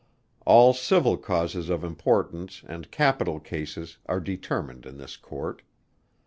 All 0.47 0.73
civil 0.73 1.15
causes 1.15 1.69
of 1.69 1.83
importance 1.83 2.63
and 2.67 2.89
capital 2.89 3.39
cases 3.39 3.99
are 4.07 4.19
determined 4.19 4.87
in 4.87 4.97
this 4.97 5.15
Court. 5.15 5.61